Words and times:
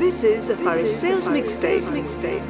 This 0.00 0.24
is 0.24 0.48
a 0.48 0.56
Phariseos 0.56 1.28
mixtape. 1.28 1.84
mixtape. 1.92 2.46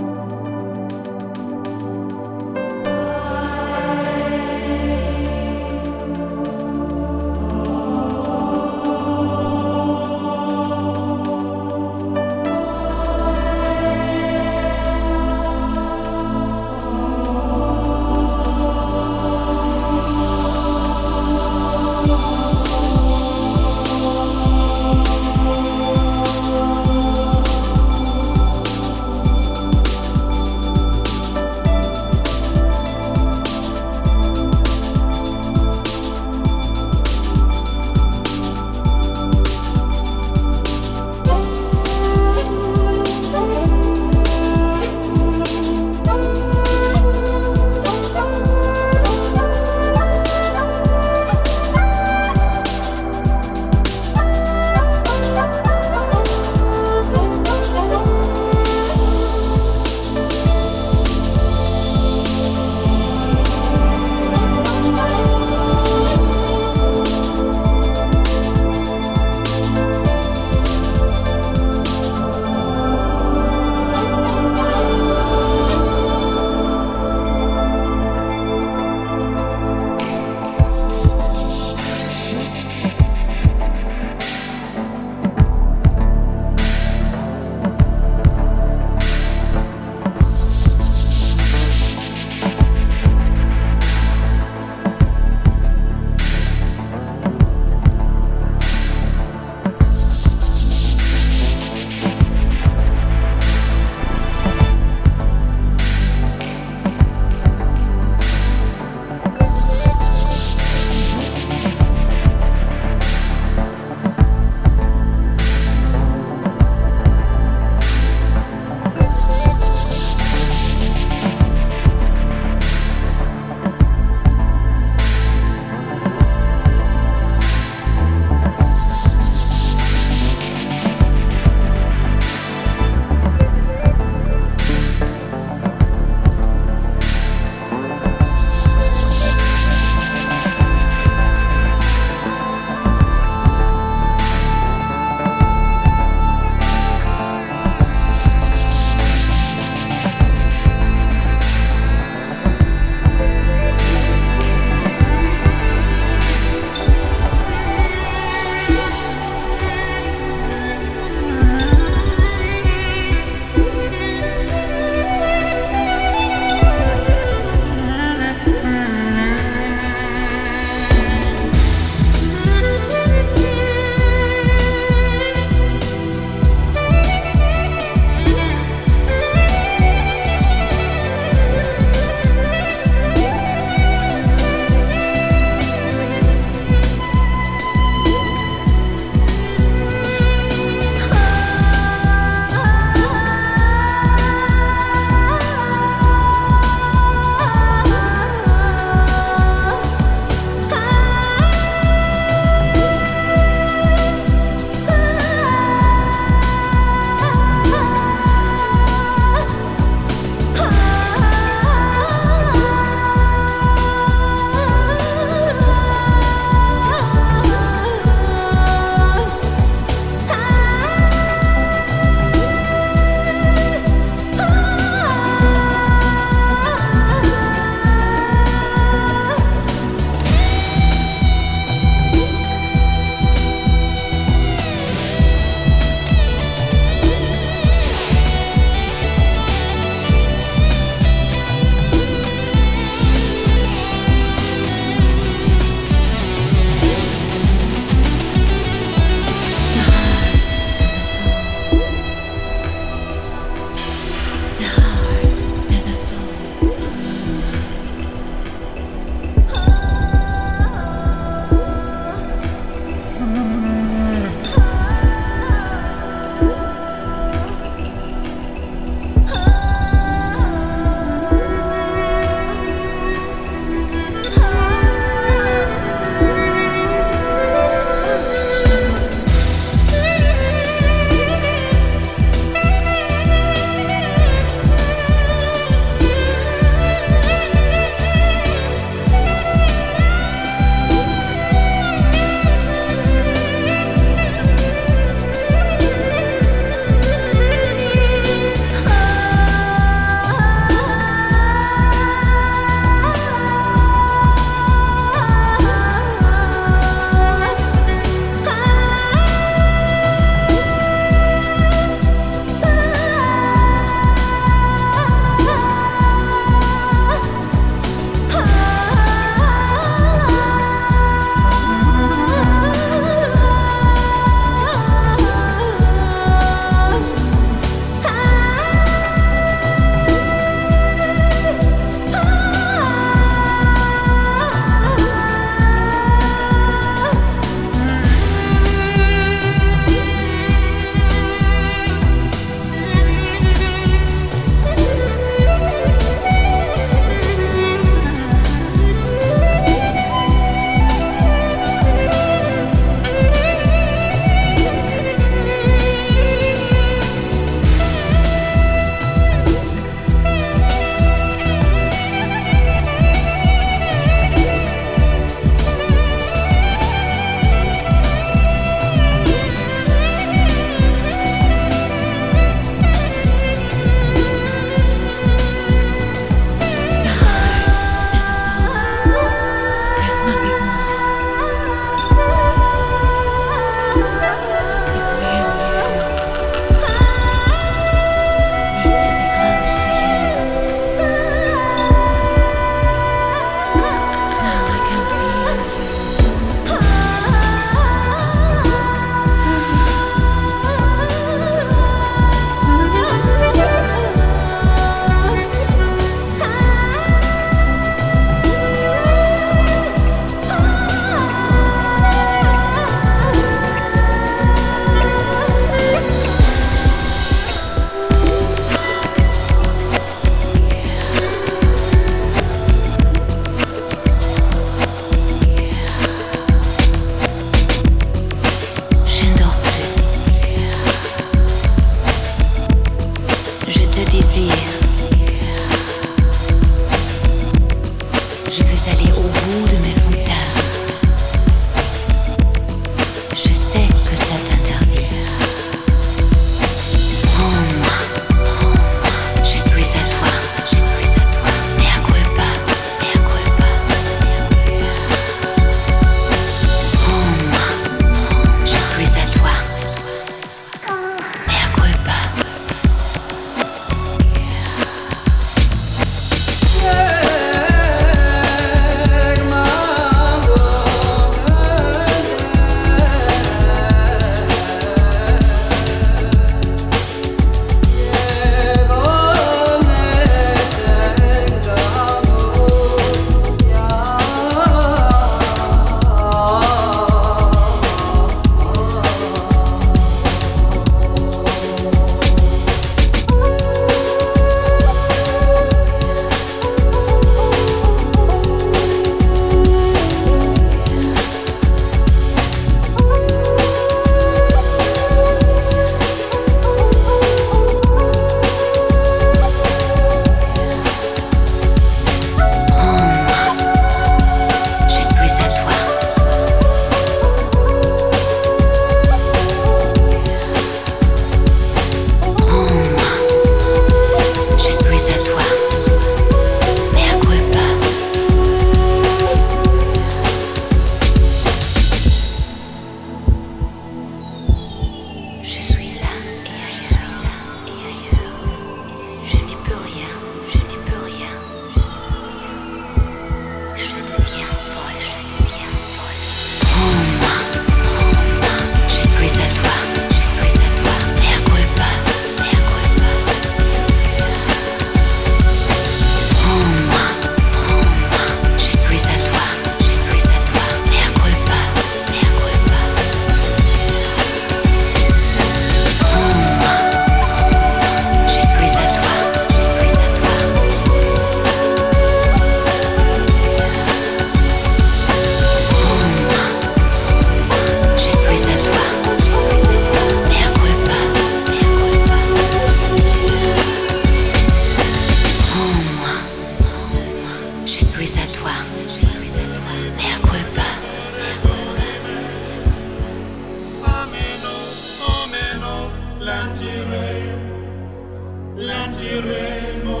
Lantiremo, 598.56 600.00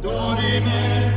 Dorime. 0.00 1.09